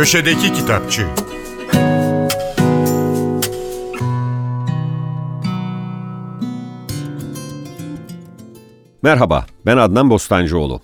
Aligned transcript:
Köşedeki 0.00 0.52
Kitapçı 0.52 1.06
Merhaba, 9.02 9.46
ben 9.66 9.76
Adnan 9.76 10.10
Bostancıoğlu. 10.10 10.80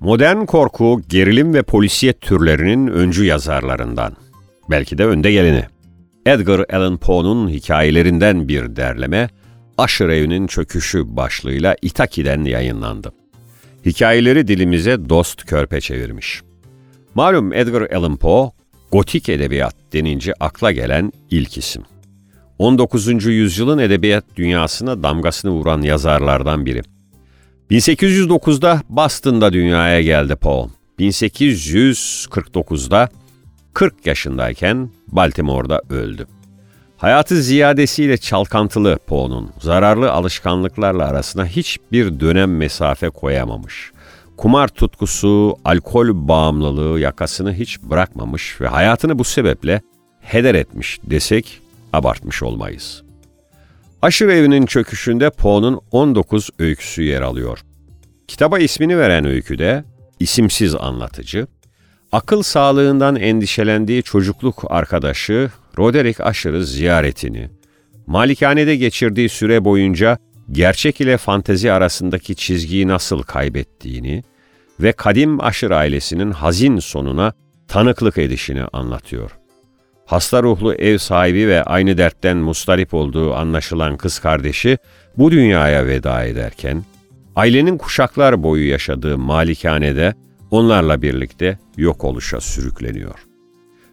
Modern 0.00 0.44
korku, 0.44 1.02
gerilim 1.08 1.54
ve 1.54 1.62
polisiyet 1.62 2.20
türlerinin 2.20 2.86
öncü 2.86 3.24
yazarlarından. 3.24 4.16
Belki 4.70 4.98
de 4.98 5.06
önde 5.06 5.32
geleni. 5.32 5.64
Edgar 6.26 6.64
Allan 6.72 6.96
Poe'nun 6.96 7.48
hikayelerinden 7.48 8.48
bir 8.48 8.76
derleme, 8.76 9.28
Aşır 9.78 10.08
Evi'nin 10.08 10.46
Çöküşü 10.46 11.16
başlığıyla 11.16 11.76
Itaki'den 11.82 12.44
yayınlandı. 12.44 13.12
Hikayeleri 13.86 14.48
dilimize 14.48 15.08
dost 15.08 15.44
körpe 15.44 15.80
çevirmiş. 15.80 16.42
Malum 17.14 17.52
Edgar 17.52 17.90
Allan 17.90 18.16
Poe, 18.16 18.50
gotik 18.92 19.28
edebiyat 19.28 19.74
denince 19.92 20.34
akla 20.40 20.72
gelen 20.72 21.12
ilk 21.30 21.58
isim. 21.58 21.82
19. 22.58 23.24
yüzyılın 23.24 23.78
edebiyat 23.78 24.24
dünyasına 24.36 25.02
damgasını 25.02 25.50
vuran 25.50 25.82
yazarlardan 25.82 26.66
biri. 26.66 26.82
1809'da 27.70 28.82
Boston'da 28.88 29.52
dünyaya 29.52 30.02
geldi 30.02 30.36
Poe. 30.36 30.66
1849'da 30.98 33.08
40 33.74 34.06
yaşındayken 34.06 34.90
Baltimore'da 35.08 35.82
öldü. 35.90 36.26
Hayatı 36.96 37.42
ziyadesiyle 37.42 38.16
çalkantılı 38.16 38.98
Poe'nun 39.06 39.50
zararlı 39.60 40.12
alışkanlıklarla 40.12 41.06
arasına 41.06 41.46
hiçbir 41.46 42.20
dönem 42.20 42.56
mesafe 42.56 43.10
koyamamış. 43.10 43.93
Kumar 44.36 44.68
tutkusu, 44.68 45.56
alkol 45.64 46.28
bağımlılığı 46.28 47.00
yakasını 47.00 47.54
hiç 47.54 47.82
bırakmamış 47.82 48.60
ve 48.60 48.68
hayatını 48.68 49.18
bu 49.18 49.24
sebeple 49.24 49.82
heder 50.20 50.54
etmiş 50.54 51.00
desek 51.04 51.60
abartmış 51.92 52.42
olmayız. 52.42 53.02
Aşır 54.02 54.28
evinin 54.28 54.66
çöküşünde 54.66 55.30
Poe'nun 55.30 55.80
19 55.90 56.50
öyküsü 56.58 57.02
yer 57.02 57.22
alıyor. 57.22 57.58
Kitaba 58.28 58.58
ismini 58.58 58.98
veren 58.98 59.24
öyküde 59.24 59.84
isimsiz 60.20 60.74
anlatıcı, 60.74 61.46
akıl 62.12 62.42
sağlığından 62.42 63.16
endişelendiği 63.16 64.02
çocukluk 64.02 64.64
arkadaşı 64.68 65.50
Roderick 65.78 66.24
Asher'ı 66.24 66.64
ziyaretini, 66.66 67.50
malikanede 68.06 68.76
geçirdiği 68.76 69.28
süre 69.28 69.64
boyunca 69.64 70.18
gerçek 70.52 71.00
ile 71.00 71.16
fantezi 71.16 71.72
arasındaki 71.72 72.36
çizgiyi 72.36 72.88
nasıl 72.88 73.22
kaybettiğini 73.22 74.22
ve 74.80 74.92
kadim 74.92 75.40
Asher 75.40 75.70
ailesinin 75.70 76.30
hazin 76.30 76.78
sonuna 76.78 77.32
tanıklık 77.68 78.18
edişini 78.18 78.64
anlatıyor. 78.72 79.30
Hasta 80.06 80.42
ruhlu 80.42 80.74
ev 80.74 80.98
sahibi 80.98 81.48
ve 81.48 81.62
aynı 81.62 81.98
dertten 81.98 82.36
mustarip 82.36 82.94
olduğu 82.94 83.34
anlaşılan 83.34 83.96
kız 83.96 84.18
kardeşi 84.18 84.78
bu 85.18 85.30
dünyaya 85.30 85.86
veda 85.86 86.24
ederken, 86.24 86.84
ailenin 87.36 87.78
kuşaklar 87.78 88.42
boyu 88.42 88.68
yaşadığı 88.68 89.18
malikanede 89.18 90.14
onlarla 90.50 91.02
birlikte 91.02 91.58
yok 91.76 92.04
oluşa 92.04 92.40
sürükleniyor. 92.40 93.18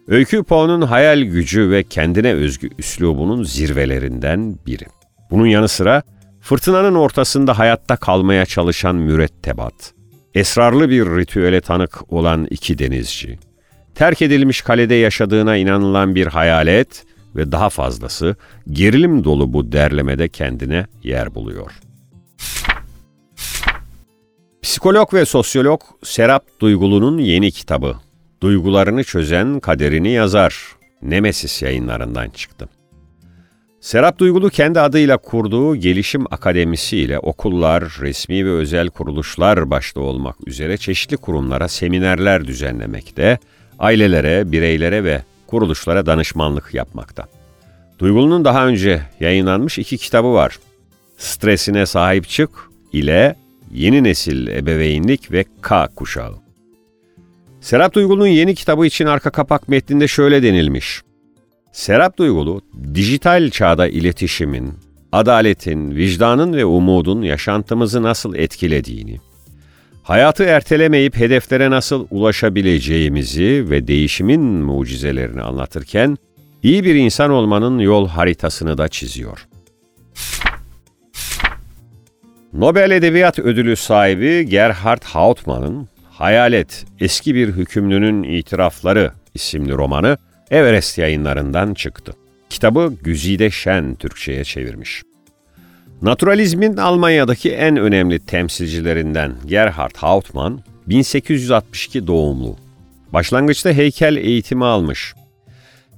Öykü 0.08 0.42
Poe'nun 0.42 0.82
hayal 0.82 1.20
gücü 1.22 1.70
ve 1.70 1.82
kendine 1.82 2.32
özgü 2.32 2.70
üslubunun 2.78 3.42
zirvelerinden 3.42 4.58
biri. 4.66 4.84
Bunun 5.30 5.46
yanı 5.46 5.68
sıra 5.68 6.02
fırtınanın 6.42 6.94
ortasında 6.94 7.58
hayatta 7.58 7.96
kalmaya 7.96 8.46
çalışan 8.46 8.96
mürettebat, 8.96 9.94
esrarlı 10.34 10.90
bir 10.90 11.06
ritüele 11.06 11.60
tanık 11.60 12.12
olan 12.12 12.46
iki 12.50 12.78
denizci, 12.78 13.38
terk 13.94 14.22
edilmiş 14.22 14.62
kalede 14.62 14.94
yaşadığına 14.94 15.56
inanılan 15.56 16.14
bir 16.14 16.26
hayalet 16.26 17.04
ve 17.36 17.52
daha 17.52 17.68
fazlası 17.68 18.36
gerilim 18.70 19.24
dolu 19.24 19.52
bu 19.52 19.72
derlemede 19.72 20.28
kendine 20.28 20.86
yer 21.02 21.34
buluyor. 21.34 21.72
Psikolog 24.62 25.14
ve 25.14 25.24
sosyolog 25.24 25.80
Serap 26.02 26.44
Duygulu'nun 26.60 27.18
yeni 27.18 27.50
kitabı 27.50 27.96
Duygularını 28.42 29.04
Çözen 29.04 29.60
Kaderini 29.60 30.10
Yazar 30.10 30.62
Nemesis 31.02 31.62
yayınlarından 31.62 32.30
çıktı. 32.30 32.68
Serap 33.82 34.18
Duygulu 34.18 34.50
kendi 34.50 34.80
adıyla 34.80 35.16
kurduğu 35.16 35.76
gelişim 35.76 36.24
akademisi 36.30 36.96
ile 36.96 37.18
okullar, 37.18 37.96
resmi 38.00 38.46
ve 38.46 38.50
özel 38.50 38.88
kuruluşlar 38.88 39.70
başta 39.70 40.00
olmak 40.00 40.36
üzere 40.46 40.76
çeşitli 40.76 41.16
kurumlara 41.16 41.68
seminerler 41.68 42.46
düzenlemekte, 42.46 43.38
ailelere, 43.78 44.52
bireylere 44.52 45.04
ve 45.04 45.22
kuruluşlara 45.46 46.06
danışmanlık 46.06 46.74
yapmakta. 46.74 47.26
Duygulu'nun 47.98 48.44
daha 48.44 48.66
önce 48.66 49.02
yayınlanmış 49.20 49.78
iki 49.78 49.98
kitabı 49.98 50.32
var. 50.32 50.58
Stresine 51.16 51.86
Sahip 51.86 52.28
Çık 52.28 52.50
ile 52.92 53.36
Yeni 53.72 54.04
Nesil 54.04 54.46
Ebeveynlik 54.46 55.32
ve 55.32 55.44
K 55.62 55.88
Kuşağı. 55.96 56.34
Serap 57.60 57.94
Duygulu'nun 57.94 58.26
yeni 58.26 58.54
kitabı 58.54 58.86
için 58.86 59.06
arka 59.06 59.30
kapak 59.30 59.68
metninde 59.68 60.08
şöyle 60.08 60.42
denilmiş. 60.42 61.02
Serap 61.72 62.18
Duygulu, 62.18 62.60
dijital 62.94 63.50
çağda 63.50 63.88
iletişimin, 63.88 64.74
adaletin, 65.12 65.96
vicdanın 65.96 66.52
ve 66.52 66.64
umudun 66.64 67.22
yaşantımızı 67.22 68.02
nasıl 68.02 68.34
etkilediğini, 68.34 69.20
hayatı 70.02 70.44
ertelemeyip 70.44 71.16
hedeflere 71.16 71.70
nasıl 71.70 72.06
ulaşabileceğimizi 72.10 73.70
ve 73.70 73.86
değişimin 73.86 74.40
mucizelerini 74.40 75.42
anlatırken, 75.42 76.18
iyi 76.62 76.84
bir 76.84 76.94
insan 76.94 77.30
olmanın 77.30 77.78
yol 77.78 78.08
haritasını 78.08 78.78
da 78.78 78.88
çiziyor. 78.88 79.48
Nobel 82.52 82.90
Edebiyat 82.90 83.38
Ödülü 83.38 83.76
sahibi 83.76 84.46
Gerhard 84.46 85.04
Hauptmann'ın 85.04 85.88
Hayalet, 86.10 86.84
Eski 87.00 87.34
Bir 87.34 87.48
Hükümlünün 87.48 88.22
İtirafları 88.22 89.12
isimli 89.34 89.72
romanı 89.72 90.18
Everest 90.52 90.98
yayınlarından 90.98 91.74
çıktı. 91.74 92.12
Kitabı 92.50 92.94
Güzide 93.02 93.50
Şen 93.50 93.94
Türkçe'ye 93.94 94.44
çevirmiş. 94.44 95.02
Naturalizmin 96.02 96.76
Almanya'daki 96.76 97.52
en 97.52 97.76
önemli 97.76 98.18
temsilcilerinden 98.18 99.34
Gerhard 99.46 99.96
Hauptmann, 99.96 100.60
1862 100.86 102.06
doğumlu. 102.06 102.56
Başlangıçta 103.12 103.72
heykel 103.72 104.16
eğitimi 104.16 104.64
almış. 104.64 105.14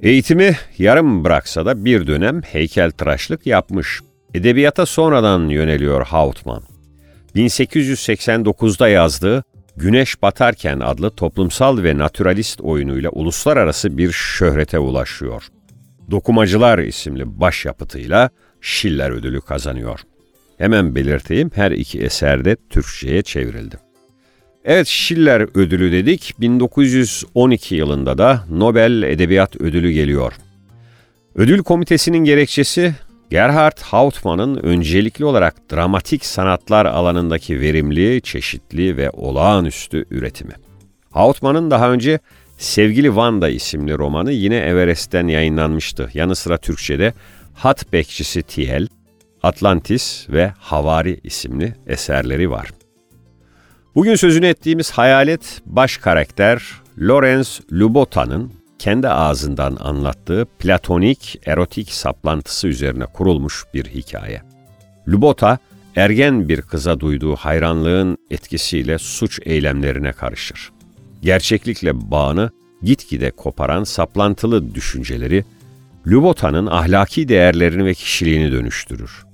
Eğitimi 0.02 0.56
yarım 0.78 1.24
bıraksa 1.24 1.66
da 1.66 1.84
bir 1.84 2.06
dönem 2.06 2.42
heykel 2.42 2.90
tıraşlık 2.90 3.46
yapmış. 3.46 4.00
Edebiyata 4.34 4.86
sonradan 4.86 5.48
yöneliyor 5.48 6.06
Hauptmann. 6.06 6.62
1889'da 7.36 8.88
yazdığı 8.88 9.44
Güneş 9.76 10.22
Batarken 10.22 10.80
adlı 10.80 11.10
toplumsal 11.10 11.82
ve 11.82 11.98
naturalist 11.98 12.60
oyunuyla 12.60 13.10
uluslararası 13.10 13.98
bir 13.98 14.12
şöhrete 14.12 14.78
ulaşıyor. 14.78 15.48
Dokumacılar 16.10 16.78
isimli 16.78 17.40
başyapıtıyla 17.40 18.30
Schiller 18.60 19.10
ödülü 19.10 19.40
kazanıyor. 19.40 20.00
Hemen 20.58 20.94
belirteyim 20.94 21.50
her 21.54 21.70
iki 21.70 22.00
eser 22.00 22.44
de 22.44 22.56
Türkçe'ye 22.70 23.22
çevrildi. 23.22 23.76
Evet 24.64 24.86
Schiller 24.86 25.40
ödülü 25.54 25.92
dedik. 25.92 26.34
1912 26.40 27.74
yılında 27.74 28.18
da 28.18 28.44
Nobel 28.50 29.02
Edebiyat 29.02 29.56
Ödülü 29.56 29.90
geliyor. 29.90 30.32
Ödül 31.34 31.62
komitesinin 31.62 32.24
gerekçesi 32.24 32.94
Gerhard 33.30 33.80
Hauptmann'ın 33.82 34.56
öncelikli 34.56 35.24
olarak 35.24 35.72
dramatik 35.72 36.24
sanatlar 36.24 36.86
alanındaki 36.86 37.60
verimli, 37.60 38.22
çeşitli 38.22 38.96
ve 38.96 39.10
olağanüstü 39.10 40.04
üretimi. 40.10 40.54
Hauptmann'ın 41.10 41.70
daha 41.70 41.90
önce 41.90 42.20
Sevgili 42.58 43.16
Vanda 43.16 43.48
isimli 43.48 43.98
romanı 43.98 44.32
yine 44.32 44.56
Everest'ten 44.56 45.28
yayınlanmıştı. 45.28 46.10
Yanı 46.14 46.36
sıra 46.36 46.58
Türkçe'de 46.58 47.12
Hat 47.54 47.92
Bekçisi 47.92 48.42
Tiel, 48.42 48.86
Atlantis 49.42 50.26
ve 50.28 50.52
Havari 50.58 51.20
isimli 51.24 51.74
eserleri 51.86 52.50
var. 52.50 52.70
Bugün 53.94 54.14
sözünü 54.14 54.46
ettiğimiz 54.46 54.90
hayalet 54.90 55.62
baş 55.66 55.96
karakter 55.96 56.62
Lorenz 56.98 57.60
Lubota'nın 57.72 58.52
kendi 58.78 59.08
ağzından 59.08 59.76
anlattığı 59.80 60.46
platonik 60.58 61.40
erotik 61.46 61.92
saplantısı 61.92 62.68
üzerine 62.68 63.06
kurulmuş 63.06 63.64
bir 63.74 63.84
hikaye. 63.84 64.42
Lubota, 65.08 65.58
ergen 65.96 66.48
bir 66.48 66.62
kıza 66.62 67.00
duyduğu 67.00 67.36
hayranlığın 67.36 68.18
etkisiyle 68.30 68.98
suç 68.98 69.40
eylemlerine 69.44 70.12
karışır. 70.12 70.72
Gerçeklikle 71.22 72.10
bağını 72.10 72.50
gitgide 72.82 73.30
koparan 73.30 73.84
saplantılı 73.84 74.74
düşünceleri, 74.74 75.44
Lubota'nın 76.06 76.66
ahlaki 76.66 77.28
değerlerini 77.28 77.84
ve 77.84 77.94
kişiliğini 77.94 78.52
dönüştürür. 78.52 79.24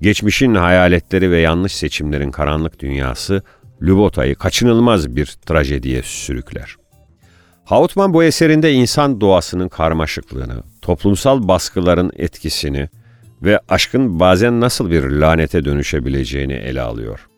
Geçmişin 0.00 0.54
hayaletleri 0.54 1.30
ve 1.30 1.40
yanlış 1.40 1.76
seçimlerin 1.76 2.30
karanlık 2.30 2.80
dünyası, 2.80 3.42
Lubota'yı 3.82 4.34
kaçınılmaz 4.34 5.16
bir 5.16 5.26
trajediye 5.26 6.02
sürükler. 6.02 6.76
Hautman 7.66 8.14
bu 8.14 8.24
eserinde 8.24 8.72
insan 8.72 9.20
doğasının 9.20 9.68
karmaşıklığını, 9.68 10.62
toplumsal 10.82 11.48
baskıların 11.48 12.12
etkisini 12.16 12.88
ve 13.42 13.60
aşkın 13.68 14.20
bazen 14.20 14.60
nasıl 14.60 14.90
bir 14.90 15.02
lanete 15.02 15.64
dönüşebileceğini 15.64 16.52
ele 16.52 16.80
alıyor. 16.80 17.28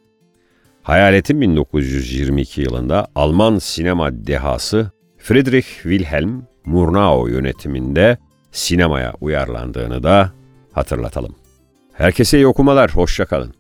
Hayaletin 0.83 1.41
1922 1.41 2.61
yılında 2.61 3.07
Alman 3.15 3.59
sinema 3.59 4.27
dehası 4.27 4.91
Friedrich 5.19 5.67
Wilhelm 5.67 6.43
Murnau 6.65 7.29
yönetiminde 7.29 8.19
sinemaya 8.53 9.15
uyarlandığını 9.21 10.03
da 10.03 10.33
hatırlatalım. 10.73 11.35
Herkese 11.93 12.39
iyi 12.39 12.47
okumalar, 12.47 12.95
hoşçakalın. 12.95 13.58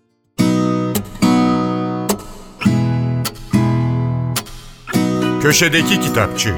Köşedeki 5.48 6.00
Kitapçı 6.00 6.54